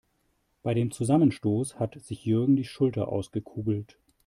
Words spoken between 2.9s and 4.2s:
ausgekugelt.